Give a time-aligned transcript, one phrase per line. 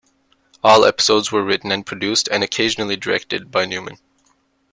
[0.63, 3.99] All episodes were written and produced, and occasionally directed, by Newman.